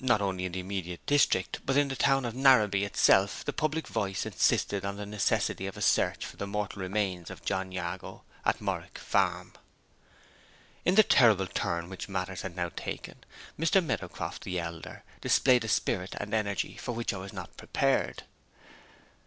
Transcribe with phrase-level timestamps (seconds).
[0.00, 3.86] Not only in the immediate district, but in the town of Narrabee itself, the public
[3.86, 8.22] voice insisted on the necessity of a search for the mortal remains of John Jago
[8.42, 9.52] at Morwick Farm.
[10.86, 13.22] In the terrible turn which matters had now taken,
[13.60, 13.84] Mr.
[13.84, 18.22] Meadowcroft the elder displayed a spirit and an energy for which I was not prepared.